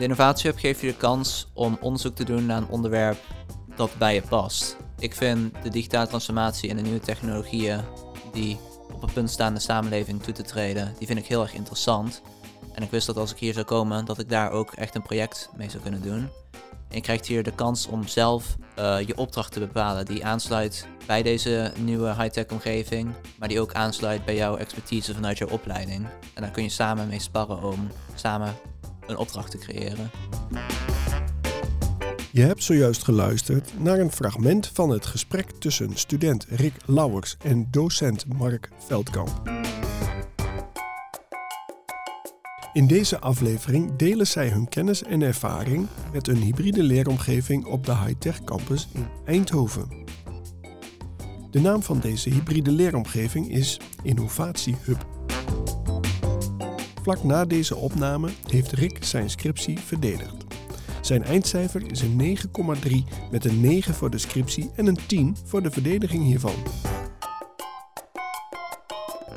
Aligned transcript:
De 0.00 0.06
Innovatiehub 0.06 0.58
geeft 0.58 0.80
je 0.80 0.86
de 0.86 0.96
kans 0.96 1.48
om 1.52 1.78
onderzoek 1.80 2.14
te 2.14 2.24
doen 2.24 2.46
naar 2.46 2.56
een 2.56 2.68
onderwerp 2.68 3.18
dat 3.76 3.90
bij 3.98 4.14
je 4.14 4.22
past. 4.22 4.76
Ik 4.98 5.14
vind 5.14 5.62
de 5.62 5.68
digitale 5.68 6.06
transformatie 6.06 6.70
en 6.70 6.76
de 6.76 6.82
nieuwe 6.82 7.00
technologieën 7.00 7.80
die 8.32 8.58
op 8.92 9.00
het 9.00 9.12
punt 9.12 9.30
staan 9.30 9.54
de 9.54 9.60
samenleving 9.60 10.22
toe 10.22 10.34
te 10.34 10.42
treden, 10.42 10.94
die 10.98 11.06
vind 11.06 11.18
ik 11.18 11.26
heel 11.26 11.42
erg 11.42 11.54
interessant. 11.54 12.22
En 12.74 12.82
ik 12.82 12.90
wist 12.90 13.06
dat 13.06 13.16
als 13.16 13.32
ik 13.32 13.38
hier 13.38 13.52
zou 13.52 13.64
komen, 13.64 14.04
dat 14.04 14.18
ik 14.18 14.28
daar 14.28 14.50
ook 14.50 14.72
echt 14.72 14.94
een 14.94 15.02
project 15.02 15.50
mee 15.56 15.70
zou 15.70 15.82
kunnen 15.82 16.02
doen. 16.02 16.28
En 16.88 16.96
je 16.96 17.00
krijgt 17.00 17.26
hier 17.26 17.42
de 17.42 17.54
kans 17.54 17.86
om 17.86 18.06
zelf 18.06 18.56
uh, 18.78 19.00
je 19.06 19.16
opdracht 19.16 19.52
te 19.52 19.60
bepalen 19.60 20.04
die 20.04 20.24
aansluit 20.24 20.86
bij 21.06 21.22
deze 21.22 21.72
nieuwe 21.78 22.14
high-tech 22.14 22.46
omgeving, 22.46 23.12
maar 23.38 23.48
die 23.48 23.60
ook 23.60 23.72
aansluit 23.72 24.24
bij 24.24 24.36
jouw 24.36 24.56
expertise 24.56 25.14
vanuit 25.14 25.38
jouw 25.38 25.48
opleiding. 25.48 26.06
En 26.34 26.42
daar 26.42 26.50
kun 26.50 26.62
je 26.62 26.68
samen 26.68 27.08
mee 27.08 27.20
sparren 27.20 27.62
om 27.62 27.88
samen 28.14 28.54
een 29.10 29.16
opdracht 29.16 29.50
te 29.50 29.58
creëren. 29.58 30.10
Je 32.32 32.42
hebt 32.42 32.62
zojuist 32.62 33.04
geluisterd 33.04 33.72
naar 33.78 33.98
een 33.98 34.12
fragment 34.12 34.70
van 34.72 34.90
het 34.90 35.06
gesprek 35.06 35.50
tussen 35.50 35.90
student 35.94 36.46
Rick 36.48 36.74
Lauwers 36.86 37.36
en 37.42 37.68
docent 37.70 38.26
Mark 38.38 38.68
Veldkamp. 38.86 39.42
In 42.72 42.86
deze 42.86 43.20
aflevering 43.20 43.96
delen 43.96 44.26
zij 44.26 44.48
hun 44.48 44.68
kennis 44.68 45.02
en 45.02 45.22
ervaring 45.22 45.86
met 46.12 46.28
een 46.28 46.36
hybride 46.36 46.82
leeromgeving 46.82 47.64
op 47.64 47.86
de 47.86 47.96
Hightech 47.96 48.44
Campus 48.44 48.88
in 48.92 49.06
Eindhoven. 49.24 49.88
De 51.50 51.60
naam 51.60 51.82
van 51.82 52.00
deze 52.00 52.30
hybride 52.30 52.70
leeromgeving 52.70 53.50
is 53.50 53.80
Innovatie 54.02 54.76
Hub. 54.82 55.19
Vlak 57.02 57.24
na 57.24 57.44
deze 57.44 57.76
opname 57.76 58.30
heeft 58.46 58.72
Rick 58.72 59.04
zijn 59.04 59.30
scriptie 59.30 59.78
verdedigd. 59.78 60.44
Zijn 61.00 61.24
eindcijfer 61.24 61.90
is 61.90 62.00
een 62.00 62.38
9,3 62.86 63.30
met 63.30 63.44
een 63.44 63.60
9 63.60 63.94
voor 63.94 64.10
de 64.10 64.18
scriptie 64.18 64.70
en 64.76 64.86
een 64.86 64.98
10 65.06 65.36
voor 65.44 65.62
de 65.62 65.70
verdediging 65.70 66.24
hiervan. 66.24 66.54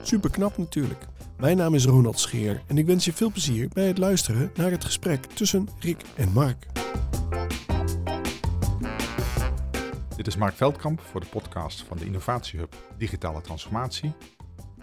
Super 0.01 0.29
knap 0.29 0.57
natuurlijk. 0.57 1.05
Mijn 1.37 1.57
naam 1.57 1.75
is 1.75 1.85
Ronald 1.85 2.19
Scheer 2.19 2.61
en 2.67 2.77
ik 2.77 2.85
wens 2.85 3.05
je 3.05 3.13
veel 3.13 3.31
plezier 3.31 3.67
bij 3.73 3.87
het 3.87 3.97
luisteren 3.97 4.51
naar 4.55 4.71
het 4.71 4.85
gesprek 4.85 5.25
tussen 5.25 5.67
Rick 5.79 6.01
en 6.15 6.31
Mark. 6.31 6.65
Dit 10.15 10.27
is 10.27 10.35
Mark 10.35 10.55
Veldkamp 10.55 11.01
voor 11.01 11.19
de 11.19 11.27
podcast 11.27 11.83
van 11.87 11.97
de 11.97 12.05
Innovatiehub 12.05 12.75
Digitale 12.97 13.41
Transformatie. 13.41 14.13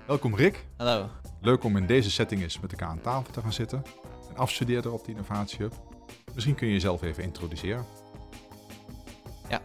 Welkom 0.06 0.36
Rick. 0.36 0.66
Hallo. 0.76 1.19
Leuk 1.42 1.64
om 1.64 1.76
in 1.76 1.86
deze 1.86 2.10
setting 2.10 2.42
eens 2.42 2.60
met 2.60 2.70
elkaar 2.70 2.88
aan 2.88 3.00
tafel 3.00 3.32
te 3.32 3.40
gaan 3.40 3.52
zitten. 3.52 3.82
Een 4.28 4.36
afstudeerder 4.36 4.92
op 4.92 5.04
de 5.04 5.10
Innovatiehub. 5.10 5.72
Misschien 6.34 6.54
kun 6.54 6.66
je 6.66 6.72
jezelf 6.72 7.02
even 7.02 7.22
introduceren. 7.22 7.86
Ja. 9.48 9.62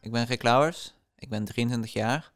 Ik 0.00 0.12
ben 0.12 0.24
Rick 0.24 0.42
Lauwers. 0.42 0.94
Ik 1.16 1.28
ben 1.28 1.44
23 1.44 1.92
jaar. 1.92 2.32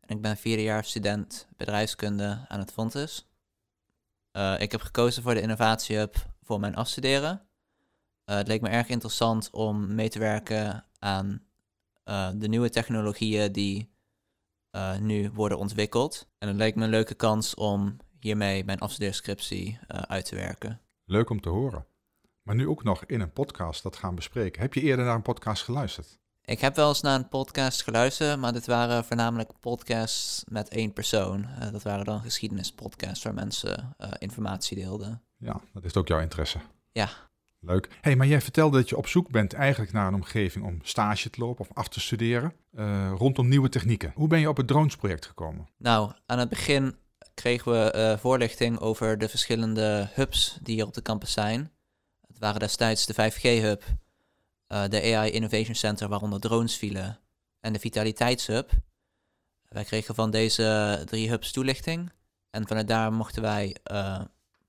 En 0.00 0.16
ik 0.16 0.22
ben 0.22 0.36
vierdejaars 0.36 0.88
student 0.88 1.48
bedrijfskunde 1.56 2.44
aan 2.48 2.58
het 2.58 2.72
Fontes. 2.72 3.28
Uh, 4.32 4.60
ik 4.60 4.72
heb 4.72 4.80
gekozen 4.80 5.22
voor 5.22 5.34
de 5.34 5.40
Innovatiehub 5.40 6.16
voor 6.42 6.60
mijn 6.60 6.76
afstuderen. 6.76 7.42
Uh, 8.26 8.36
het 8.36 8.48
leek 8.48 8.60
me 8.60 8.68
erg 8.68 8.88
interessant 8.88 9.50
om 9.50 9.94
mee 9.94 10.08
te 10.08 10.18
werken 10.18 10.84
aan 10.98 11.42
uh, 12.04 12.28
de 12.34 12.48
nieuwe 12.48 12.70
technologieën 12.70 13.52
die 13.52 13.90
nu 15.00 15.30
worden 15.30 15.58
ontwikkeld. 15.58 16.28
En 16.38 16.48
het 16.48 16.56
leek 16.56 16.74
me 16.74 16.84
een 16.84 16.90
leuke 16.90 17.14
kans 17.14 17.54
om 17.54 17.96
hiermee 18.20 18.64
mijn 18.64 18.78
afstudeerscriptie 18.78 19.78
uit 19.86 20.24
te 20.24 20.34
werken. 20.34 20.80
Leuk 21.04 21.30
om 21.30 21.40
te 21.40 21.48
horen. 21.48 21.86
Maar 22.42 22.54
nu 22.54 22.68
ook 22.68 22.82
nog 22.82 23.04
in 23.04 23.20
een 23.20 23.32
podcast 23.32 23.82
dat 23.82 23.96
gaan 23.96 24.14
bespreken. 24.14 24.62
Heb 24.62 24.74
je 24.74 24.80
eerder 24.80 25.04
naar 25.04 25.14
een 25.14 25.22
podcast 25.22 25.62
geluisterd? 25.62 26.18
Ik 26.44 26.60
heb 26.60 26.76
wel 26.76 26.88
eens 26.88 27.00
naar 27.00 27.18
een 27.18 27.28
podcast 27.28 27.82
geluisterd, 27.82 28.38
maar 28.38 28.52
dit 28.52 28.66
waren 28.66 29.04
voornamelijk 29.04 29.52
podcasts 29.60 30.44
met 30.48 30.68
één 30.68 30.92
persoon. 30.92 31.46
Uh, 31.58 31.72
dat 31.72 31.82
waren 31.82 32.04
dan 32.04 32.20
geschiedenispodcasts 32.20 33.24
waar 33.24 33.34
mensen 33.34 33.96
informatie 34.18 34.76
deelden. 34.76 35.22
Ja, 35.36 35.60
dat 35.72 35.84
is 35.84 35.96
ook 35.96 36.08
jouw 36.08 36.20
interesse. 36.20 36.58
Ja. 36.92 37.08
Leuk. 37.62 37.88
hey, 38.00 38.16
maar 38.16 38.26
jij 38.26 38.40
vertelde 38.40 38.76
dat 38.78 38.88
je 38.88 38.96
op 38.96 39.06
zoek 39.06 39.30
bent 39.30 39.52
eigenlijk 39.52 39.92
naar 39.92 40.06
een 40.06 40.14
omgeving 40.14 40.64
om 40.64 40.78
stage 40.82 41.30
te 41.30 41.40
lopen 41.40 41.60
of 41.60 41.76
af 41.76 41.88
te 41.88 42.00
studeren 42.00 42.52
uh, 42.74 43.12
rondom 43.16 43.48
nieuwe 43.48 43.68
technieken. 43.68 44.12
Hoe 44.14 44.28
ben 44.28 44.40
je 44.40 44.48
op 44.48 44.56
het 44.56 44.66
dronesproject 44.66 45.26
gekomen? 45.26 45.68
Nou, 45.76 46.12
aan 46.26 46.38
het 46.38 46.48
begin 46.48 46.96
kregen 47.34 47.72
we 47.72 48.16
voorlichting 48.20 48.78
over 48.78 49.18
de 49.18 49.28
verschillende 49.28 50.08
hubs 50.12 50.58
die 50.62 50.74
hier 50.74 50.86
op 50.86 50.94
de 50.94 51.02
campus 51.02 51.32
zijn. 51.32 51.72
Het 52.26 52.38
waren 52.38 52.60
destijds 52.60 53.06
de 53.06 53.14
5G-hub, 53.14 53.82
uh, 54.68 54.84
de 54.88 55.14
AI 55.14 55.30
Innovation 55.30 55.74
Center, 55.74 56.08
waaronder 56.08 56.40
drones 56.40 56.76
vielen, 56.76 57.18
en 57.60 57.72
de 57.72 57.78
Vitaliteitshub. 57.78 58.70
Wij 59.68 59.84
kregen 59.84 60.14
van 60.14 60.30
deze 60.30 61.02
drie 61.06 61.28
hubs 61.28 61.52
toelichting. 61.52 62.12
En 62.50 62.66
vanuit 62.66 62.88
daar 62.88 63.12
mochten 63.12 63.42
wij 63.42 63.76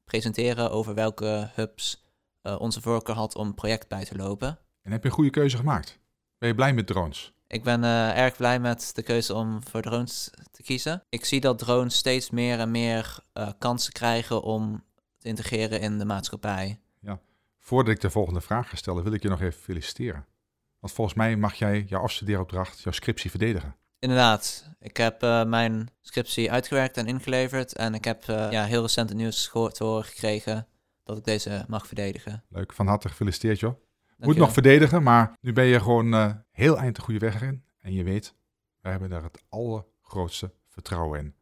presenteren 0.03 0.71
over 0.71 0.93
welke 0.93 1.49
hubs 1.53 2.01
uh, 2.43 2.59
onze 2.59 2.81
voorkeur 2.81 3.15
had 3.15 3.35
om 3.35 3.53
project 3.53 3.87
bij 3.87 4.05
te 4.05 4.15
lopen. 4.15 4.59
En 4.81 4.91
heb 4.91 5.03
je 5.03 5.09
een 5.09 5.15
goede 5.15 5.29
keuze 5.29 5.57
gemaakt? 5.57 5.99
Ben 6.37 6.49
je 6.49 6.55
blij 6.55 6.73
met 6.73 6.87
drones? 6.87 7.33
Ik 7.47 7.63
ben 7.63 7.83
uh, 7.83 8.17
erg 8.17 8.37
blij 8.37 8.59
met 8.59 8.91
de 8.93 9.03
keuze 9.03 9.33
om 9.33 9.63
voor 9.63 9.81
drones 9.81 10.31
te 10.51 10.63
kiezen. 10.63 11.03
Ik 11.09 11.25
zie 11.25 11.39
dat 11.39 11.59
drones 11.59 11.95
steeds 11.95 12.29
meer 12.29 12.59
en 12.59 12.71
meer 12.71 13.19
kansen 13.57 13.93
krijgen 13.93 14.41
om 14.41 14.83
te 15.17 15.27
integreren 15.27 15.81
in 15.81 15.97
de 15.97 16.05
maatschappij. 16.05 16.79
Voordat 17.63 17.93
ik 17.93 18.01
de 18.01 18.09
volgende 18.09 18.41
vraag 18.41 18.69
ga 18.69 18.75
stellen, 18.75 19.03
wil 19.03 19.13
ik 19.13 19.21
je 19.21 19.29
nog 19.29 19.41
even 19.41 19.61
feliciteren. 19.61 20.25
Want 20.79 20.93
volgens 20.93 21.17
mij 21.17 21.35
mag 21.35 21.53
jij 21.53 21.85
jouw 21.87 22.01
afstudeeropdracht, 22.01 22.81
jouw 22.81 22.91
scriptie 22.91 23.29
verdedigen. 23.29 23.75
Inderdaad. 23.99 24.69
Ik 24.79 24.97
heb 24.97 25.23
uh, 25.23 25.43
mijn 25.43 25.89
scriptie 26.01 26.51
uitgewerkt 26.51 26.97
en 26.97 27.07
ingeleverd. 27.07 27.75
En 27.75 27.93
ik 27.93 28.05
heb 28.05 28.23
ja, 28.23 28.63
heel 28.63 28.81
recent 28.81 29.09
het 29.09 29.17
nieuws 29.17 29.47
gehoord, 29.47 29.75
te 29.75 29.83
horen 29.83 30.05
gekregen 30.05 30.67
dat 31.15 31.27
ik 31.27 31.33
deze 31.33 31.65
mag 31.67 31.87
verdedigen. 31.87 32.43
Leuk, 32.49 32.73
van 32.73 32.87
harte 32.87 33.09
gefeliciteerd 33.09 33.59
joh. 33.59 33.81
Moet 34.17 34.37
nog 34.37 34.53
verdedigen, 34.53 35.03
maar 35.03 35.37
nu 35.41 35.53
ben 35.53 35.65
je 35.65 35.79
gewoon 35.79 36.13
uh, 36.13 36.33
heel 36.51 36.77
eind 36.77 36.95
de 36.95 37.01
goede 37.01 37.19
weg 37.19 37.41
in. 37.41 37.63
En 37.79 37.93
je 37.93 38.03
weet, 38.03 38.35
wij 38.81 38.91
hebben 38.91 39.09
daar 39.09 39.23
het 39.23 39.43
allergrootste 39.49 40.53
vertrouwen 40.69 41.19
in. 41.19 41.35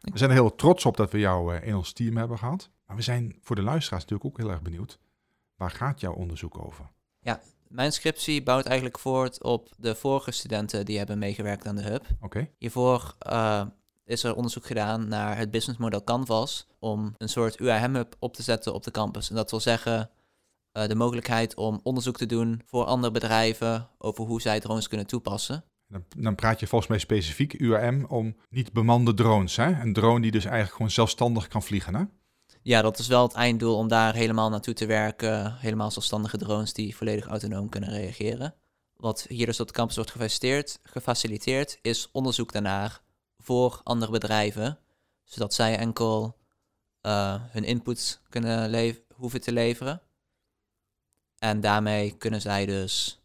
We 0.00 0.18
zijn 0.18 0.30
er 0.30 0.36
heel 0.36 0.54
trots 0.54 0.84
op 0.84 0.96
dat 0.96 1.10
we 1.10 1.18
jou 1.18 1.56
in 1.56 1.74
ons 1.74 1.92
team 1.92 2.16
hebben 2.16 2.38
gehad. 2.38 2.70
Maar 2.86 2.96
we 2.96 3.02
zijn 3.02 3.38
voor 3.40 3.56
de 3.56 3.62
luisteraars 3.62 4.02
natuurlijk 4.02 4.30
ook 4.30 4.38
heel 4.38 4.50
erg 4.50 4.62
benieuwd. 4.62 4.98
Waar 5.56 5.70
gaat 5.70 6.00
jouw 6.00 6.12
onderzoek 6.12 6.58
over? 6.58 6.90
Ja, 7.18 7.40
mijn 7.68 7.92
scriptie 7.92 8.42
bouwt 8.42 8.66
eigenlijk 8.66 8.98
voort 8.98 9.42
op 9.42 9.68
de 9.76 9.94
vorige 9.94 10.30
studenten 10.30 10.84
die 10.84 10.98
hebben 10.98 11.18
meegewerkt 11.18 11.66
aan 11.66 11.76
de 11.76 11.82
hub. 11.82 12.06
Oké. 12.20 12.50
Hiervoor 12.58 13.14
uh, 13.30 13.66
is 14.06 14.24
er 14.24 14.34
onderzoek 14.34 14.66
gedaan 14.66 15.08
naar 15.08 15.36
het 15.36 15.50
businessmodel 15.50 16.04
Canvas 16.04 16.66
om 16.78 17.14
een 17.18 17.28
soort 17.28 17.60
UAM-hub 17.60 18.16
op 18.18 18.34
te 18.34 18.42
zetten 18.42 18.74
op 18.74 18.82
de 18.82 18.90
campus. 18.90 19.28
En 19.28 19.36
dat 19.36 19.50
wil 19.50 19.60
zeggen 19.60 20.10
uh, 20.72 20.86
de 20.86 20.94
mogelijkheid 20.94 21.54
om 21.54 21.80
onderzoek 21.82 22.16
te 22.16 22.26
doen 22.26 22.62
voor 22.64 22.84
andere 22.84 23.12
bedrijven 23.12 23.88
over 23.98 24.24
hoe 24.24 24.40
zij 24.40 24.60
drones 24.60 24.88
kunnen 24.88 25.06
toepassen. 25.06 25.64
Dan, 25.88 26.04
dan 26.16 26.34
praat 26.34 26.60
je 26.60 26.66
volgens 26.66 26.90
mij 26.90 26.98
specifiek 26.98 27.52
UAM 27.52 28.04
om 28.04 28.36
niet 28.50 28.72
bemande 28.72 29.14
drones. 29.14 29.56
Hè? 29.56 29.80
Een 29.80 29.92
drone 29.92 30.20
die 30.20 30.30
dus 30.30 30.44
eigenlijk 30.44 30.74
gewoon 30.74 30.90
zelfstandig 30.90 31.48
kan 31.48 31.62
vliegen. 31.62 31.94
Hè? 31.94 32.04
ja, 32.66 32.82
dat 32.82 32.98
is 32.98 33.06
wel 33.06 33.22
het 33.22 33.34
einddoel 33.34 33.76
om 33.76 33.88
daar 33.88 34.14
helemaal 34.14 34.50
naartoe 34.50 34.74
te 34.74 34.86
werken. 34.86 35.56
Helemaal 35.56 35.90
zelfstandige 35.90 36.38
drones 36.38 36.72
die 36.72 36.96
volledig 36.96 37.26
autonoom 37.26 37.68
kunnen 37.68 37.90
reageren. 37.90 38.54
Wat 38.96 39.26
hier 39.28 39.46
dus 39.46 39.60
op 39.60 39.66
de 39.66 39.72
campus 39.72 39.96
wordt 39.96 40.10
gefaciliteerd, 40.10 40.78
gefaciliteerd 40.82 41.78
is 41.82 42.08
onderzoek 42.12 42.52
daarnaar 42.52 43.00
voor 43.46 43.80
andere 43.82 44.12
bedrijven. 44.12 44.78
Zodat 45.24 45.54
zij 45.54 45.78
enkel 45.78 46.36
uh, 47.02 47.34
hun 47.40 47.64
input 47.64 48.20
kunnen 48.28 48.96
hoeven 49.14 49.40
te 49.40 49.52
leveren. 49.52 50.02
En 51.38 51.60
daarmee 51.60 52.10
kunnen 52.10 52.40
zij 52.40 52.66
dus... 52.66 53.20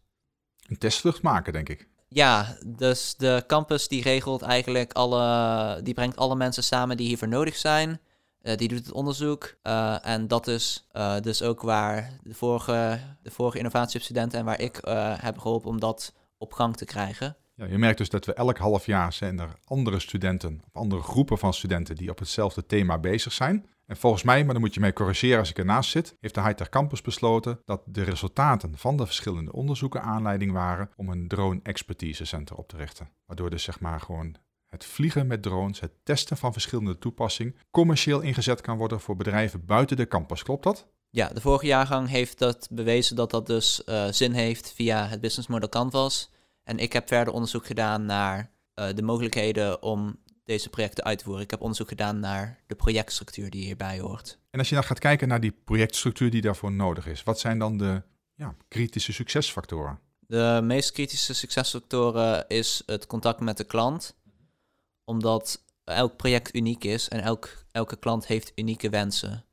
Een 0.68 0.78
testvlucht 0.78 1.22
maken, 1.22 1.54
denk 1.54 1.70
ik. 1.70 1.88
Ja, 2.08 2.58
dus 2.66 3.16
de 3.16 3.44
campus 3.48 3.88
die 3.88 4.02
regelt 4.02 4.42
eigenlijk 4.42 4.94
alle... 4.94 5.82
Die 5.84 5.94
brengt 5.94 6.18
alle 6.18 6.36
mensen 6.36 6.64
samen 6.64 6.98
die 6.98 7.08
hiervoor 7.08 7.28
nodig 7.28 7.56
zijn 7.56 8.00
uh, 8.42 8.56
die 8.56 8.68
doet 8.68 8.86
het 8.86 8.92
onderzoek. 8.92 9.56
Uh, 9.64 10.06
en 10.06 10.28
dat 10.28 10.48
is 10.48 10.88
uh, 10.94 11.20
dus 11.20 11.42
ook 11.42 11.62
waar 11.62 12.12
de 12.24 12.34
vorige, 12.34 13.00
de 13.22 13.32
vorige 13.32 13.58
innovatiestudenten 13.58 14.40
en 14.40 14.46
waar 14.46 14.60
ik 14.60 14.80
heb 15.18 15.38
geholpen 15.38 15.70
om 15.70 15.80
dat 15.80 16.14
op 16.38 16.54
gang 16.54 16.78
te 16.78 16.86
krijgen. 16.86 17.36
Ja, 17.62 17.68
je 17.68 17.78
merkt 17.78 17.98
dus 17.98 18.10
dat 18.10 18.26
we 18.26 18.34
elk 18.34 18.58
half 18.58 18.86
jaar 18.86 19.14
zijn 19.14 19.40
er 19.40 19.56
andere 19.64 20.00
studenten, 20.00 20.62
of 20.66 20.76
andere 20.82 21.02
groepen 21.02 21.38
van 21.38 21.54
studenten 21.54 21.96
die 21.96 22.10
op 22.10 22.20
hetzelfde 22.20 22.66
thema 22.66 22.98
bezig 22.98 23.34
zijn. 23.34 23.66
En 23.86 23.98
volgens 23.98 24.24
mij, 24.24 24.44
maar 24.44 24.54
dan 24.54 24.62
moet 24.62 24.74
je 24.74 24.80
mij 24.80 24.94
corrigeren 24.94 25.40
als 25.40 25.50
ik 25.50 25.58
ernaast 25.58 25.90
zit, 25.90 26.16
heeft 26.20 26.34
de 26.34 26.42
Hightech 26.42 26.70
Campus 26.70 27.02
besloten 27.02 27.60
dat 27.66 27.82
de 27.86 28.04
resultaten 28.04 28.78
van 28.78 28.98
de 28.98 29.06
verschillende 29.06 29.52
onderzoeken 29.52 30.02
aanleiding 30.02 30.52
waren 30.52 30.90
om 30.96 31.10
een 31.10 31.28
drone 31.28 31.60
expertise 31.64 32.26
center 32.26 32.56
op 32.56 32.68
te 32.68 32.78
richten. 32.78 33.10
Waardoor 33.26 33.50
dus 33.50 33.64
zeg 33.64 33.80
maar 33.80 34.00
gewoon 34.00 34.36
het 34.68 34.86
vliegen 34.86 35.28
met 35.28 35.42
drones, 35.42 35.80
het 35.80 35.94
testen 36.04 36.38
van 36.38 36.52
verschillende 36.52 36.98
toepassingen, 36.98 37.56
commercieel 37.72 38.22
ingezet 38.22 38.62
kan 38.62 38.78
worden 38.78 39.00
voor 39.00 39.16
bedrijven 39.16 39.66
buiten 39.66 39.98
de 39.98 40.08
campus. 40.08 40.44
Klopt 40.44 40.64
dat? 40.64 40.88
Ja, 41.10 41.28
de 41.28 41.42
vorige 41.42 41.66
jaargang 41.66 42.10
heeft 42.10 42.40
dat 42.40 42.68
bewezen 42.72 43.16
dat 43.16 43.32
dat 43.32 43.46
dus 43.48 43.82
uh, 43.86 44.08
zin 44.08 44.32
heeft 44.32 44.72
via 44.72 45.08
het 45.08 45.22
business 45.22 45.48
model 45.48 45.70
Canvas. 45.70 46.32
En 46.64 46.78
ik 46.78 46.94
heb 46.94 47.08
verder 47.08 47.34
onderzoek 47.34 47.66
gedaan 47.66 48.06
naar 48.06 48.52
uh, 48.76 48.88
de 48.96 49.02
mogelijkheden 49.02 49.84
om 49.84 50.20
deze 50.44 50.70
projecten 50.70 51.04
uit 51.04 51.18
te 51.18 51.24
voeren. 51.24 51.44
Ik 51.44 51.52
heb 51.52 51.62
onderzoek 51.62 51.88
gedaan 51.88 52.20
naar 52.20 52.64
de 52.68 52.76
projectstructuur 52.76 53.50
die 53.50 53.66
hierbij 53.66 54.00
hoort. 54.00 54.40
En 54.50 54.60
als 54.60 54.70
je 54.70 54.76
dan 54.76 54.84
gaat 54.84 55.00
kijken 55.00 55.28
naar 55.28 55.40
die 55.40 55.52
projectstructuur 55.52 56.30
die 56.30 56.42
daarvoor 56.42 56.72
nodig 56.72 57.08
is, 57.08 57.24
wat 57.24 57.40
zijn 57.40 57.60
dan 57.60 57.78
de 57.78 58.02
ja, 58.34 58.56
kritische 58.68 59.14
succesfactoren? 59.14 60.00
De 60.20 60.60
meest 60.64 60.92
kritische 60.92 61.34
succesfactoren 61.34 62.48
is 62.48 62.84
het 62.86 63.08
contact 63.08 63.40
met 63.40 63.58
de 63.58 63.64
klant, 63.64 64.16
omdat 65.04 65.64
elk 65.84 66.18
project 66.18 66.56
uniek 66.56 66.84
is 66.84 67.10
en 67.10 67.22
elk, 67.22 67.66
elke 67.72 67.96
klant 67.96 68.28
heeft 68.28 68.52
unieke 68.56 68.90
wensen. 68.90 69.46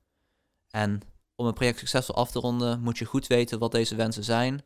En 0.71 1.01
om 1.35 1.47
een 1.47 1.55
project 1.55 1.79
succesvol 1.79 2.15
af 2.15 2.31
te 2.31 2.39
ronden, 2.39 2.81
moet 2.81 2.99
je 2.99 3.05
goed 3.05 3.27
weten 3.27 3.59
wat 3.59 3.73
deze 3.73 3.95
wensen 3.95 4.25
zijn. 4.25 4.63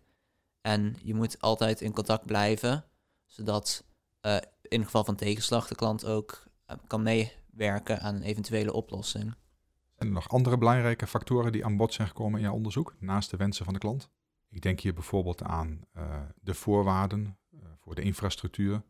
En 0.63 0.97
je 1.03 1.15
moet 1.15 1.41
altijd 1.41 1.81
in 1.81 1.93
contact 1.93 2.27
blijven, 2.27 2.85
zodat 3.27 3.85
uh, 4.23 4.37
in 4.63 4.85
geval 4.85 5.05
van 5.05 5.17
tegenslag 5.17 5.69
de 5.69 5.75
klant 5.75 6.05
ook 6.05 6.45
uh, 6.71 6.77
kan 6.87 7.03
meewerken 7.03 8.01
aan 8.01 8.15
een 8.15 8.23
eventuele 8.23 8.73
oplossing. 8.73 9.35
Zijn 9.95 10.09
er 10.09 10.15
nog 10.15 10.29
andere 10.29 10.59
belangrijke 10.59 11.07
factoren 11.07 11.53
die 11.53 11.65
aan 11.65 11.77
bod 11.77 11.95
zijn 11.95 12.09
gekomen 12.09 12.39
in 12.39 12.45
jouw 12.45 12.55
onderzoek, 12.55 12.95
naast 12.99 13.31
de 13.31 13.37
wensen 13.37 13.65
van 13.65 13.75
de 13.75 13.81
klant? 13.81 14.09
Ik 14.49 14.63
denk 14.63 14.81
hier 14.81 14.95
bijvoorbeeld 14.95 15.43
aan 15.43 15.81
uh, 15.97 16.21
de 16.41 16.55
voorwaarden 16.55 17.37
voor 17.81 17.95
de 17.95 18.03
infrastructuur. 18.03 18.83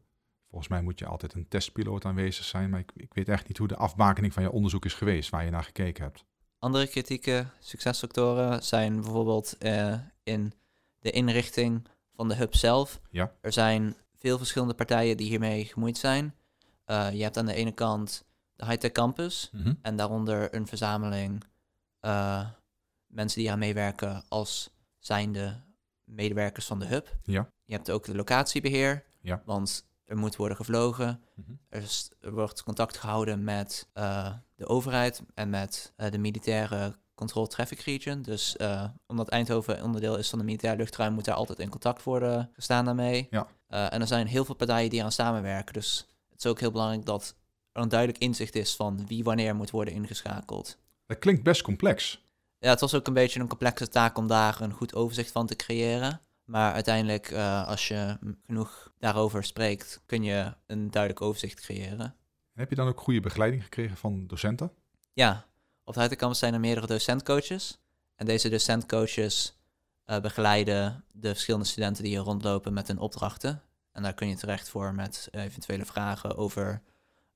Volgens 0.48 0.70
mij 0.70 0.82
moet 0.82 0.98
je 0.98 1.06
altijd 1.06 1.34
een 1.34 1.48
testpiloot 1.48 2.04
aanwezig 2.04 2.44
zijn, 2.44 2.70
maar 2.70 2.80
ik, 2.80 2.92
ik 2.94 3.14
weet 3.14 3.28
echt 3.28 3.48
niet 3.48 3.58
hoe 3.58 3.68
de 3.68 3.76
afbakening 3.76 4.32
van 4.32 4.42
je 4.42 4.50
onderzoek 4.50 4.84
is 4.84 4.94
geweest, 4.94 5.30
waar 5.30 5.44
je 5.44 5.50
naar 5.50 5.64
gekeken 5.64 6.04
hebt. 6.04 6.24
Andere 6.58 6.88
kritieke 6.88 7.46
succesfactoren 7.58 8.62
zijn 8.62 9.00
bijvoorbeeld 9.00 9.56
in 10.22 10.52
de 11.02 11.10
inrichting 11.10 11.86
van 12.14 12.28
de 12.28 12.34
hub 12.34 12.54
zelf. 12.54 13.00
Ja. 13.10 13.32
Er 13.40 13.52
zijn 13.52 13.96
veel 14.18 14.38
verschillende 14.38 14.74
partijen 14.74 15.16
die 15.16 15.28
hiermee 15.28 15.64
gemoeid 15.64 15.98
zijn. 15.98 16.34
Uh, 16.86 17.12
je 17.12 17.22
hebt 17.22 17.36
aan 17.36 17.46
de 17.46 17.54
ene 17.54 17.72
kant 17.72 18.24
de 18.54 18.64
Hightech 18.64 18.92
Campus 18.92 19.50
mm 19.52 19.62
-hmm. 19.62 19.78
en 19.82 19.96
daaronder 19.96 20.54
een 20.54 20.66
verzameling 20.66 21.44
uh, 22.00 22.48
mensen 23.06 23.40
die 23.40 23.50
aan 23.50 23.58
meewerken 23.58 24.24
als 24.28 24.70
zijnde 24.98 25.60
medewerkers 26.04 26.66
van 26.66 26.78
de 26.78 26.86
hub. 26.86 27.16
Ja. 27.22 27.50
Je 27.64 27.74
hebt 27.74 27.90
ook 27.90 28.04
de 28.04 28.14
locatiebeheer, 28.14 29.04
ja. 29.20 29.42
want 29.44 29.86
er 30.04 30.16
moet 30.16 30.36
worden 30.36 30.56
gevlogen. 30.56 31.20
Mm 31.34 31.44
-hmm. 31.46 31.58
er, 31.68 31.82
is, 31.82 32.10
er, 32.20 32.32
wordt 32.32 32.62
contact 32.62 32.98
gehouden 32.98 33.44
met 33.44 33.88
uh, 33.94 34.34
de 34.54 34.66
overheid 34.66 35.22
en 35.34 35.50
met 35.50 35.92
de 35.96 36.18
militaire 36.18 36.96
Control 37.22 37.46
Traffic 37.46 37.80
Region. 37.80 38.22
Dus 38.22 38.56
uh, 38.60 38.84
omdat 39.06 39.28
Eindhoven 39.28 39.82
onderdeel 39.82 40.16
is 40.18 40.30
van 40.30 40.38
de 40.38 40.44
militaire 40.44 40.78
luchtruim, 40.78 41.12
moet 41.12 41.24
daar 41.24 41.34
altijd 41.34 41.58
in 41.58 41.68
contact 41.68 42.02
worden 42.02 42.50
gestaan 42.52 42.84
daarmee. 42.84 43.28
Ja. 43.30 43.46
en 43.68 44.00
er 44.00 44.06
zijn 44.06 44.26
heel 44.26 44.44
veel 44.44 44.54
partijen 44.54 44.90
die 44.90 45.04
aan 45.04 45.12
samenwerken. 45.12 45.72
Dus 45.72 46.06
het 46.30 46.44
is 46.44 46.50
ook 46.50 46.60
heel 46.60 46.70
belangrijk 46.70 47.04
dat 47.04 47.34
er 47.72 47.82
een 47.82 47.88
duidelijk 47.88 48.18
inzicht 48.18 48.54
is 48.54 48.76
van 48.76 49.06
wie 49.06 49.24
wanneer 49.24 49.56
moet 49.56 49.70
worden 49.70 49.94
ingeschakeld. 49.94 50.78
Dat 51.06 51.18
klinkt 51.18 51.42
best 51.42 51.62
complex. 51.62 52.22
Ja, 52.58 52.70
het 52.70 52.80
was 52.80 52.94
ook 52.94 53.06
een 53.06 53.14
beetje 53.14 53.40
een 53.40 53.48
complexe 53.48 53.88
taak 53.88 54.18
om 54.18 54.26
daar 54.26 54.60
een 54.60 54.72
goed 54.72 54.94
overzicht 54.94 55.32
van 55.32 55.46
te 55.46 55.56
creëren. 55.56 56.20
Maar 56.44 56.72
uiteindelijk, 56.72 57.30
uh, 57.30 57.68
als 57.68 57.88
je 57.88 58.18
genoeg 58.46 58.92
daarover 58.98 59.44
spreekt, 59.44 60.02
kun 60.06 60.22
je 60.22 60.54
een 60.66 60.90
duidelijk 60.90 61.22
overzicht 61.22 61.60
creëren. 61.60 62.16
Heb 62.52 62.70
je 62.70 62.76
dan 62.76 62.88
ook 62.88 63.00
goede 63.00 63.20
begeleiding 63.20 63.62
gekregen 63.62 63.96
van 63.96 64.26
docenten? 64.26 64.72
Ja, 65.12 65.46
op 65.84 65.92
de 65.92 65.98
Huitencampus 65.98 66.38
zijn 66.38 66.54
er 66.54 66.60
meerdere 66.60 66.86
docentcoaches. 66.86 67.78
En 68.16 68.26
deze 68.26 68.48
docentcoaches 68.48 69.56
uh, 70.06 70.20
begeleiden 70.20 71.04
de 71.12 71.28
verschillende 71.28 71.66
studenten 71.66 72.02
die 72.02 72.12
hier 72.12 72.22
rondlopen 72.22 72.72
met 72.72 72.88
hun 72.88 72.98
opdrachten. 72.98 73.62
En 73.92 74.02
daar 74.02 74.14
kun 74.14 74.28
je 74.28 74.36
terecht 74.36 74.68
voor 74.68 74.94
met 74.94 75.28
eventuele 75.30 75.84
vragen 75.84 76.36
over 76.36 76.82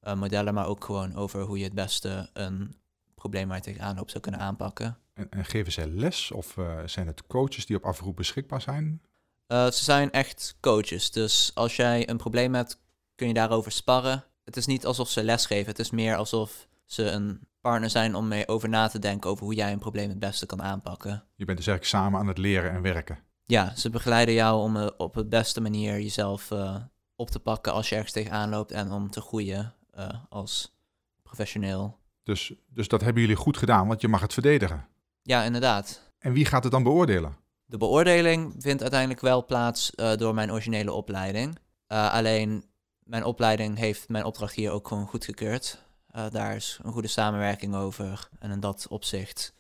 uh, 0.03 0.15
modellen, 0.15 0.55
maar 0.55 0.67
ook 0.67 0.85
gewoon 0.85 1.15
over 1.15 1.43
hoe 1.43 1.59
je 1.59 1.65
het 1.65 1.75
beste 1.75 2.31
een 2.33 2.77
probleem 3.15 3.49
waar 3.49 3.57
je 3.57 3.63
tegenaan 3.63 3.97
loopt 3.97 4.11
zou 4.11 4.23
kunnen 4.23 4.41
aanpakken. 4.41 4.99
En, 5.15 5.31
en 5.31 5.45
geven 5.45 5.73
zij 5.73 5.87
les 5.87 6.31
of 6.31 6.57
uh, 6.57 6.79
zijn 6.87 7.07
het 7.07 7.27
coaches 7.27 7.67
die 7.67 7.77
op 7.77 7.85
afroep 7.85 8.17
beschikbaar 8.17 8.61
zijn? 8.61 9.03
Uh, 9.49 9.71
ze 9.71 9.85
zijn 9.85 10.11
echt 10.11 10.57
coaches. 10.61 11.11
Dus 11.11 11.51
als 11.55 11.77
jij 11.77 12.09
een 12.09 12.17
probleem 12.17 12.55
hebt, 12.55 12.79
kun 13.15 13.29
je 13.29 13.35
daarover 13.35 13.73
sparren. 13.73 14.25
Het 14.45 14.57
is 14.57 14.67
niet 14.67 14.87
alsof 14.87 15.09
ze 15.09 15.25
lesgeven. 15.25 15.67
Het 15.67 15.79
is 15.79 15.91
meer 15.91 16.17
alsof 16.17 16.69
ze 16.87 17.11
een 17.11 17.49
partner 17.61 17.91
zijn 17.91 18.15
om 18.15 18.29
mee 18.29 18.49
over 18.49 18.69
na 18.69 18.89
te 18.89 18.99
denken 18.99 19.31
over 19.31 19.45
hoe 19.45 19.55
jij 19.55 19.73
een 19.73 19.79
probleem 19.79 20.09
het 20.09 20.19
beste 20.19 20.47
kan 20.47 20.63
aanpakken. 20.63 21.25
Je 21.35 21.45
bent 21.45 21.59
dus 21.59 21.67
eigenlijk 21.67 21.97
samen 21.97 22.21
aan 22.21 22.27
het 22.27 22.39
leren 22.39 22.71
en 22.71 22.83
werken. 22.83 23.19
Ja, 23.45 23.77
ze 23.77 23.91
begeleiden 23.91 24.35
jou 24.35 24.63
om 24.63 24.77
uh, 24.77 24.87
op 24.97 25.15
de 25.15 25.27
beste 25.27 25.61
manier 25.61 25.93
jezelf 25.93 26.51
uh, 26.51 26.77
op 27.17 27.31
te 27.31 27.39
pakken 27.39 27.73
als 27.73 27.89
je 27.89 27.95
ergens 27.95 28.13
tegenaan 28.13 28.49
loopt 28.49 28.71
en 28.71 28.93
om 28.93 29.11
te 29.11 29.21
groeien 29.21 29.75
uh, 29.99 30.09
als 30.29 30.77
professioneel. 31.23 31.99
Dus, 32.23 32.53
dus 32.69 32.89
dat 32.89 33.01
hebben 33.01 33.23
jullie 33.23 33.37
goed 33.37 33.57
gedaan, 33.57 33.89
want 33.89 34.01
je 34.01 34.09
mag 34.09 34.21
het 34.21 34.33
verdedigen. 34.33 34.87
Ja, 35.23 35.43
inderdaad. 35.43 36.13
En 36.19 36.33
wie 36.33 36.45
gaat 36.45 36.63
het 36.63 36.73
dan 36.73 36.83
beoordelen? 36.83 37.37
De 37.65 37.77
beoordeling 37.77 38.55
vindt 38.59 38.83
uiteindelijk 38.83 39.21
wel 39.21 39.45
plaats 39.45 39.93
door 40.17 40.35
mijn 40.35 40.53
originele 40.53 40.93
opleiding. 40.93 41.59
Alleen 41.87 42.65
mijn 42.99 43.25
opleiding 43.25 43.79
heeft 43.79 44.09
mijn 44.09 44.25
opdracht 44.25 44.55
hier 44.55 44.71
ook 44.71 44.89
gewoon 44.89 45.07
goedgekeurd. 45.07 45.86
Uh, 46.17 46.31
daar 46.31 46.57
is 46.57 46.79
een 46.83 46.93
goede 46.93 47.09
samenwerking 47.09 47.75
over. 47.75 48.29
En 48.39 48.51
in 48.51 48.61
dat 48.61 48.87
opzicht 48.89 49.55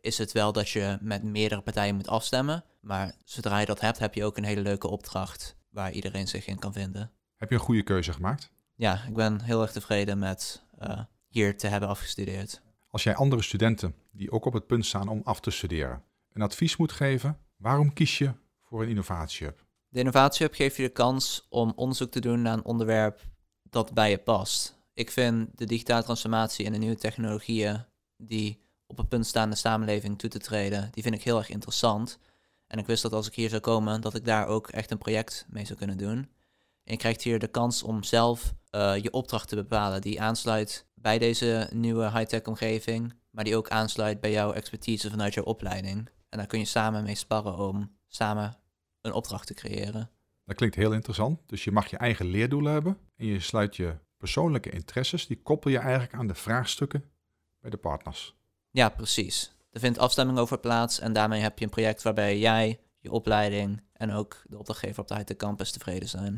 is 0.00 0.18
het 0.18 0.32
wel 0.32 0.52
dat 0.52 0.68
je 0.68 0.98
met 1.00 1.22
meerdere 1.22 1.60
partijen 1.60 1.94
moet 1.94 2.08
afstemmen. 2.08 2.64
Maar 2.80 3.14
zodra 3.24 3.58
je 3.58 3.66
dat 3.66 3.80
hebt, 3.80 3.98
heb 3.98 4.14
je 4.14 4.24
ook 4.24 4.36
een 4.36 4.44
hele 4.44 4.60
leuke 4.60 4.88
opdracht 4.88 5.56
waar 5.70 5.92
iedereen 5.92 6.28
zich 6.28 6.46
in 6.46 6.58
kan 6.58 6.72
vinden. 6.72 7.12
Heb 7.36 7.48
je 7.48 7.54
een 7.54 7.60
goede 7.60 7.82
keuze 7.82 8.12
gemaakt? 8.12 8.52
Ja, 8.74 9.04
ik 9.08 9.14
ben 9.14 9.40
heel 9.40 9.62
erg 9.62 9.72
tevreden 9.72 10.18
met 10.18 10.62
hier 11.28 11.58
te 11.58 11.66
hebben 11.66 11.88
afgestudeerd. 11.88 12.62
Als 12.90 13.02
jij 13.02 13.14
andere 13.14 13.42
studenten 13.42 13.94
die 14.10 14.30
ook 14.30 14.44
op 14.44 14.52
het 14.52 14.66
punt 14.66 14.86
staan 14.86 15.08
om 15.08 15.20
af 15.24 15.40
te 15.40 15.50
studeren 15.50 16.02
een 16.32 16.42
advies 16.42 16.76
moet 16.76 16.92
geven, 16.92 17.38
waarom 17.56 17.92
kies 17.92 18.18
je 18.18 18.32
voor 18.62 18.82
een 18.82 18.88
innovatiehub? 18.88 19.64
De 19.88 19.98
innovatiehub 19.98 20.54
geeft 20.54 20.76
je 20.76 20.82
de 20.82 20.88
kans 20.88 21.46
om 21.48 21.72
onderzoek 21.76 22.10
te 22.10 22.20
doen 22.20 22.42
naar 22.42 22.52
een 22.52 22.64
onderwerp 22.64 23.20
dat 23.62 23.94
bij 23.94 24.10
je 24.10 24.18
past. 24.18 24.75
Ik 24.96 25.10
vind 25.10 25.58
de 25.58 25.64
digitale 25.64 26.02
transformatie 26.02 26.66
en 26.66 26.72
de 26.72 26.78
nieuwe 26.78 26.96
technologieën 26.96 27.84
die 28.16 28.60
op 28.86 28.96
het 28.96 29.08
punt 29.08 29.26
staan 29.26 29.50
de 29.50 29.56
samenleving 29.56 30.18
toe 30.18 30.30
te 30.30 30.38
treden, 30.38 30.88
die 30.92 31.02
vind 31.02 31.14
ik 31.14 31.22
heel 31.22 31.38
erg 31.38 31.48
interessant. 31.48 32.18
En 32.66 32.78
ik 32.78 32.86
wist 32.86 33.02
dat 33.02 33.12
als 33.12 33.26
ik 33.26 33.34
hier 33.34 33.48
zou 33.48 33.60
komen, 33.60 34.00
dat 34.00 34.14
ik 34.14 34.24
daar 34.24 34.46
ook 34.46 34.68
echt 34.68 34.90
een 34.90 34.98
project 34.98 35.46
mee 35.48 35.64
zou 35.64 35.78
kunnen 35.78 35.96
doen. 35.96 36.16
En 36.82 36.92
je 36.92 36.96
krijgt 36.96 37.22
hier 37.22 37.38
de 37.38 37.48
kans 37.48 37.82
om 37.82 38.02
zelf 38.02 38.54
uh, 38.70 38.96
je 38.96 39.10
opdracht 39.10 39.48
te 39.48 39.54
bepalen 39.54 40.00
die 40.00 40.20
aansluit 40.20 40.86
bij 40.94 41.18
deze 41.18 41.70
nieuwe 41.72 42.10
high-tech 42.10 42.42
omgeving, 42.42 43.14
maar 43.30 43.44
die 43.44 43.56
ook 43.56 43.68
aansluit 43.68 44.20
bij 44.20 44.30
jouw 44.30 44.52
expertise 44.52 45.10
vanuit 45.10 45.34
jouw 45.34 45.44
opleiding. 45.44 46.08
En 46.28 46.38
daar 46.38 46.46
kun 46.46 46.58
je 46.58 46.64
samen 46.64 47.04
mee 47.04 47.14
sparren 47.14 47.58
om 47.58 47.96
samen 48.08 48.56
een 49.00 49.12
opdracht 49.12 49.46
te 49.46 49.54
creëren. 49.54 50.10
Dat 50.44 50.56
klinkt 50.56 50.76
heel 50.76 50.92
interessant. 50.92 51.40
Dus 51.46 51.64
je 51.64 51.72
mag 51.72 51.86
je 51.86 51.96
eigen 51.96 52.26
leerdoelen 52.26 52.72
hebben 52.72 52.98
en 53.16 53.26
je 53.26 53.40
sluit 53.40 53.76
je 53.76 53.96
persoonlijke 54.16 54.70
interesses, 54.70 55.26
die 55.26 55.42
koppel 55.42 55.70
je 55.70 55.78
eigenlijk 55.78 56.14
aan 56.14 56.26
de 56.26 56.34
vraagstukken 56.34 57.04
bij 57.60 57.70
de 57.70 57.76
partners. 57.76 58.36
Ja, 58.70 58.88
precies. 58.88 59.56
Er 59.70 59.80
vindt 59.80 59.98
afstemming 59.98 60.38
over 60.38 60.58
plaats 60.58 60.98
en 60.98 61.12
daarmee 61.12 61.40
heb 61.40 61.58
je 61.58 61.64
een 61.64 61.70
project 61.70 62.02
waarbij 62.02 62.38
jij, 62.38 62.80
je 62.98 63.10
opleiding 63.10 63.82
en 63.92 64.12
ook 64.12 64.42
de 64.44 64.58
opdrachtgever 64.58 65.00
op 65.00 65.08
de 65.08 65.14
Hightech 65.14 65.36
Campus 65.36 65.72
tevreden 65.72 66.08
zijn. 66.08 66.32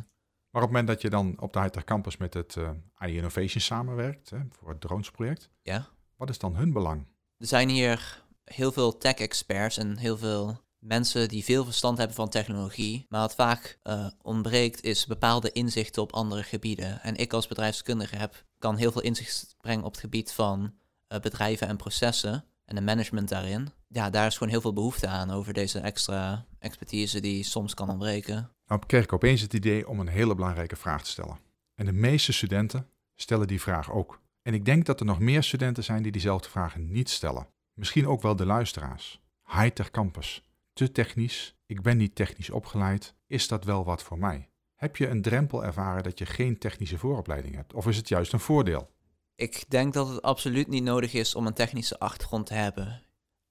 Maar 0.50 0.62
op 0.62 0.68
het 0.68 0.70
moment 0.70 0.86
dat 0.86 1.02
je 1.02 1.10
dan 1.10 1.40
op 1.40 1.52
de 1.52 1.60
Hightech 1.60 1.84
Campus 1.84 2.16
met 2.16 2.34
het 2.34 2.56
uh, 2.56 2.70
AI 2.94 3.16
Innovation 3.16 3.60
samenwerkt, 3.60 4.30
hè, 4.30 4.38
voor 4.50 4.68
het 4.68 4.80
dronesproject, 4.80 5.50
ja. 5.62 5.88
wat 6.16 6.28
is 6.28 6.38
dan 6.38 6.56
hun 6.56 6.72
belang? 6.72 7.06
Er 7.36 7.46
zijn 7.46 7.68
hier 7.68 8.24
heel 8.44 8.72
veel 8.72 8.98
tech-experts 8.98 9.76
en 9.76 9.96
heel 9.96 10.18
veel 10.18 10.60
mensen 10.78 11.28
die 11.28 11.44
veel 11.44 11.64
verstand 11.64 11.98
hebben 11.98 12.16
van 12.16 12.28
technologie. 12.28 13.06
Maar 13.08 13.20
wat 13.20 13.34
vaak 13.34 13.78
uh, 13.84 14.06
ontbreekt 14.22 14.82
is 14.82 15.06
bepaalde 15.06 15.52
inzichten 15.52 16.02
op 16.02 16.12
andere 16.12 16.42
gebieden. 16.42 17.02
En 17.02 17.16
ik 17.16 17.32
als 17.32 17.46
bedrijfskundige 17.46 18.16
heb, 18.16 18.44
kan 18.58 18.76
heel 18.76 18.92
veel 18.92 19.02
inzicht 19.02 19.54
brengen 19.60 19.84
op 19.84 19.90
het 19.90 20.00
gebied 20.00 20.32
van 20.32 20.74
uh, 21.08 21.18
bedrijven 21.18 21.68
en 21.68 21.76
processen 21.76 22.44
en 22.64 22.74
de 22.74 22.80
management 22.80 23.28
daarin. 23.28 23.68
Ja, 23.88 24.10
daar 24.10 24.26
is 24.26 24.36
gewoon 24.36 24.52
heel 24.52 24.60
veel 24.60 24.72
behoefte 24.72 25.06
aan 25.06 25.30
over 25.30 25.52
deze 25.52 25.78
extra 25.78 26.46
expertise 26.58 27.20
die 27.20 27.44
soms 27.44 27.74
kan 27.74 27.90
ontbreken. 27.90 28.50
Nou 28.66 28.80
kreeg 28.86 29.02
ik 29.02 29.12
opeens 29.12 29.40
het 29.40 29.52
idee 29.52 29.88
om 29.88 30.00
een 30.00 30.08
hele 30.08 30.34
belangrijke 30.34 30.76
vraag 30.76 31.02
te 31.02 31.10
stellen. 31.10 31.38
En 31.74 31.86
de 31.86 31.92
meeste 31.92 32.32
studenten 32.32 32.86
stellen 33.14 33.46
die 33.46 33.60
vraag 33.60 33.92
ook. 33.92 34.20
En 34.42 34.54
ik 34.54 34.64
denk 34.64 34.86
dat 34.86 35.00
er 35.00 35.06
nog 35.06 35.18
meer 35.18 35.42
studenten 35.42 35.84
zijn 35.84 36.02
die 36.02 36.12
diezelfde 36.12 36.48
vragen 36.48 36.90
niet 36.92 37.10
stellen. 37.10 37.46
Misschien 37.74 38.06
ook 38.06 38.22
wel 38.22 38.36
de 38.36 38.46
luisteraars. 38.46 39.20
Hightech 39.44 39.90
Campus. 39.90 40.42
Te 40.78 40.92
technisch. 40.92 41.54
Ik 41.66 41.82
ben 41.82 41.96
niet 41.96 42.14
technisch 42.14 42.50
opgeleid. 42.50 43.14
Is 43.26 43.48
dat 43.48 43.64
wel 43.64 43.84
wat 43.84 44.02
voor 44.02 44.18
mij? 44.18 44.48
Heb 44.74 44.96
je 44.96 45.08
een 45.08 45.22
drempel 45.22 45.64
ervaren 45.64 46.02
dat 46.02 46.18
je 46.18 46.26
geen 46.26 46.58
technische 46.58 46.98
vooropleiding 46.98 47.54
hebt? 47.54 47.74
Of 47.74 47.86
is 47.86 47.96
het 47.96 48.08
juist 48.08 48.32
een 48.32 48.40
voordeel? 48.40 48.90
Ik 49.34 49.64
denk 49.68 49.92
dat 49.94 50.08
het 50.08 50.22
absoluut 50.22 50.68
niet 50.68 50.82
nodig 50.82 51.12
is 51.12 51.34
om 51.34 51.46
een 51.46 51.54
technische 51.54 51.98
achtergrond 51.98 52.46
te 52.46 52.54
hebben. 52.54 53.02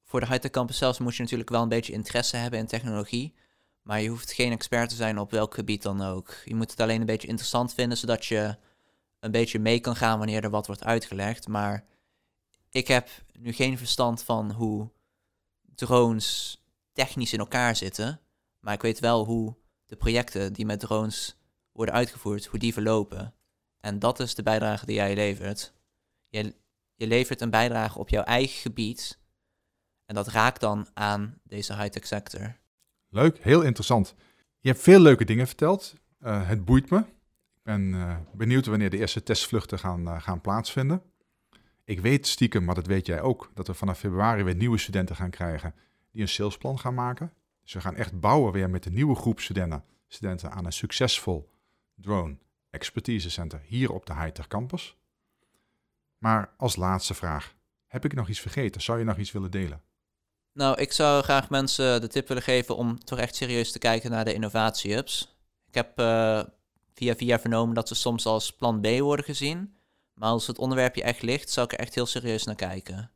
voor 0.03 0.19
de 0.19 0.25
high-tech 0.25 0.51
campus 0.51 0.77
zelfs 0.77 0.99
moet 0.99 1.15
je 1.15 1.21
natuurlijk 1.21 1.49
wel 1.49 1.61
een 1.61 1.69
beetje 1.69 1.93
interesse 1.93 2.37
hebben 2.37 2.59
in 2.59 2.67
technologie. 2.67 3.33
Maar 3.81 4.01
je 4.01 4.09
hoeft 4.09 4.31
geen 4.31 4.51
expert 4.51 4.89
te 4.89 4.95
zijn 4.95 5.19
op 5.19 5.31
welk 5.31 5.53
gebied 5.53 5.81
dan 5.81 6.01
ook. 6.01 6.35
Je 6.45 6.55
moet 6.55 6.71
het 6.71 6.79
alleen 6.79 6.99
een 6.99 7.05
beetje 7.05 7.27
interessant 7.27 7.73
vinden, 7.73 7.97
zodat 7.97 8.25
je 8.25 8.57
een 9.19 9.31
beetje 9.31 9.59
mee 9.59 9.79
kan 9.79 9.95
gaan 9.95 10.17
wanneer 10.17 10.43
er 10.43 10.49
wat 10.49 10.67
wordt 10.67 10.83
uitgelegd. 10.83 11.47
Maar 11.47 11.85
ik 12.69 12.87
heb 12.87 13.09
nu 13.39 13.53
geen 13.53 13.77
verstand 13.77 14.23
van 14.23 14.51
hoe 14.51 14.89
drones 15.75 16.61
technisch 16.97 17.33
in 17.33 17.39
elkaar 17.39 17.75
zitten. 17.75 18.19
Maar 18.59 18.73
ik 18.73 18.81
weet 18.81 18.99
wel 18.99 19.25
hoe 19.25 19.55
de 19.85 19.95
projecten 19.95 20.53
die 20.53 20.65
met 20.65 20.79
drones 20.79 21.37
worden 21.71 21.95
uitgevoerd, 21.95 22.45
hoe 22.45 22.59
die 22.59 22.73
verlopen. 22.73 23.33
En 23.79 23.99
dat 23.99 24.19
is 24.19 24.35
de 24.35 24.43
bijdrage 24.43 24.85
die 24.85 24.95
jij 24.95 25.15
levert. 25.15 25.73
Je, 26.27 26.55
je 26.95 27.07
levert 27.07 27.41
een 27.41 27.49
bijdrage 27.49 27.99
op 27.99 28.09
jouw 28.09 28.23
eigen 28.23 28.59
gebied. 28.61 29.19
En 30.05 30.15
dat 30.15 30.27
raakt 30.27 30.61
dan 30.61 30.87
aan 30.93 31.39
deze 31.43 31.75
high-tech 31.75 32.07
sector. 32.07 32.57
Leuk, 33.09 33.37
heel 33.43 33.61
interessant. 33.61 34.15
Je 34.59 34.69
hebt 34.69 34.81
veel 34.81 34.99
leuke 34.99 35.25
dingen 35.25 35.47
verteld. 35.47 35.93
Uh, 36.21 36.47
het 36.47 36.65
boeit 36.65 36.89
me. 36.89 36.97
Ik 36.97 37.63
ben 37.63 37.81
uh, 37.81 38.17
benieuwd 38.33 38.65
wanneer 38.65 38.89
de 38.89 38.97
eerste 38.97 39.23
testvluchten 39.23 39.79
gaan, 39.79 40.01
uh, 40.01 40.21
gaan 40.21 40.41
plaatsvinden. 40.41 41.01
Ik 41.83 41.99
weet 41.99 42.27
stiekem, 42.27 42.63
maar 42.63 42.75
dat 42.75 42.87
weet 42.87 43.05
jij 43.05 43.21
ook, 43.21 43.51
dat 43.53 43.67
we 43.67 43.73
vanaf 43.73 43.99
februari 43.99 44.43
weer 44.43 44.55
nieuwe 44.55 44.77
studenten 44.77 45.15
gaan 45.15 45.29
krijgen 45.29 45.73
die 46.17 46.25
een 46.25 46.31
salesplan 46.31 46.79
gaan 46.79 46.93
maken. 46.93 47.33
Dus 47.63 47.73
we 47.73 47.81
gaan 47.81 47.95
echt 47.95 48.19
bouwen 48.19 48.53
weer 48.53 48.69
met 48.69 48.85
een 48.85 48.93
nieuwe 48.93 49.15
groep 49.15 49.39
studenten, 49.39 49.83
studenten 50.07 50.51
aan 50.51 50.65
een 50.65 50.73
succesvol 50.73 51.49
drone 51.95 52.37
expertise 52.69 53.29
center 53.29 53.61
hier 53.63 53.91
op 53.91 54.05
de 54.05 54.13
Heiter 54.13 54.47
campus. 54.47 54.95
Maar 56.17 56.53
als 56.57 56.75
laatste 56.75 57.13
vraag, 57.13 57.55
heb 57.87 58.05
ik 58.05 58.13
nog 58.13 58.29
iets 58.29 58.39
vergeten? 58.39 58.81
Zou 58.81 58.99
je 58.99 59.05
nog 59.05 59.17
iets 59.17 59.31
willen 59.31 59.51
delen? 59.51 59.81
Nou, 60.53 60.81
ik 60.81 60.91
zou 60.91 61.23
graag 61.23 61.49
mensen 61.49 62.01
de 62.01 62.07
tip 62.07 62.27
willen 62.27 62.43
geven 62.43 62.75
om 62.75 62.99
toch 62.99 63.19
echt 63.19 63.35
serieus 63.35 63.71
te 63.71 63.79
kijken 63.79 64.11
naar 64.11 64.25
de 64.25 64.33
innovatiehubs. 64.33 65.37
Ik 65.67 65.73
heb 65.73 65.99
uh, 65.99 66.43
via 66.93 67.15
via 67.15 67.39
vernomen 67.39 67.75
dat 67.75 67.87
ze 67.87 67.95
soms 67.95 68.25
als 68.25 68.55
plan 68.55 68.81
B 68.81 68.87
worden 68.99 69.25
gezien. 69.25 69.77
Maar 70.13 70.29
als 70.29 70.47
het 70.47 70.57
onderwerp 70.57 70.95
je 70.95 71.03
echt 71.03 71.21
ligt, 71.21 71.49
zou 71.49 71.65
ik 71.65 71.73
er 71.73 71.79
echt 71.79 71.95
heel 71.95 72.05
serieus 72.05 72.43
naar 72.43 72.55
kijken. 72.55 73.11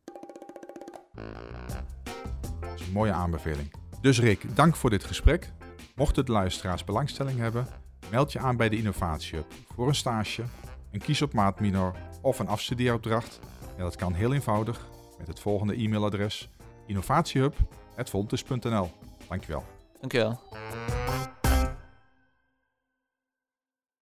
Mooie 2.92 3.12
aanbeveling. 3.12 3.72
Dus 4.02 4.20
Rick, 4.20 4.56
dank 4.56 4.76
voor 4.76 4.90
dit 4.90 5.04
gesprek. 5.04 5.52
Mochten 5.96 6.26
de 6.26 6.32
luisteraars 6.32 6.84
belangstelling 6.84 7.40
hebben, 7.40 7.68
meld 8.10 8.32
je 8.32 8.40
aan 8.40 8.58
bij 8.58 8.70
de 8.70 8.78
Innovatiehub 8.78 9.46
voor 9.76 9.88
een 9.88 9.96
stage, 9.96 10.44
een 10.92 11.00
kies 11.00 11.22
op 11.22 11.34
maat 11.34 11.60
minor 11.60 11.96
of 12.22 12.40
een 12.40 12.48
afstudeeropdracht. 12.48 13.40
Ja, 13.78 13.84
dat 13.84 13.96
kan 13.96 14.14
heel 14.14 14.34
eenvoudig 14.34 14.88
met 15.18 15.28
het 15.28 15.40
volgende 15.40 15.76
e-mailadres 15.76 16.50
innovatiehub.voltus.nl. 16.88 18.92
Dankjewel. 19.28 19.64
Dankjewel. 20.00 20.40